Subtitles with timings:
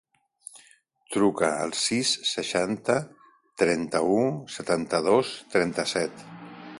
[1.15, 2.95] Truca al sis, seixanta,
[3.63, 4.19] trenta-u,
[4.57, 6.25] setanta-dos, trenta-set.